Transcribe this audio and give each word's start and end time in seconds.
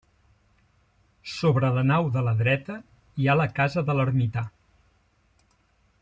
Sobre 1.33 1.69
la 1.75 1.83
nau 1.89 2.09
de 2.15 2.23
la 2.29 2.33
dreta 2.41 2.77
hi 3.23 3.29
ha 3.33 3.39
la 3.41 3.47
casa 3.59 3.87
de 3.91 3.97
l'ermità. 3.99 4.47